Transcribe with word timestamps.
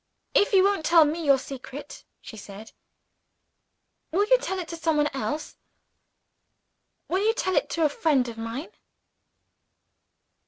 "If 0.33 0.51
you 0.53 0.63
won't 0.63 0.83
tell 0.83 1.05
me 1.05 1.23
your 1.23 1.37
secret," 1.37 2.05
she 2.21 2.35
said, 2.35 2.71
"will 4.11 4.25
you 4.27 4.39
tell 4.39 4.57
it 4.57 4.67
to 4.69 4.75
some 4.75 4.97
one 4.97 5.07
else? 5.13 5.57
Will 7.07 7.23
you 7.23 7.35
tell 7.35 7.55
it 7.55 7.69
to 7.69 7.85
a 7.85 7.89
friend 7.89 8.27
of 8.27 8.35
mine?" 8.35 8.71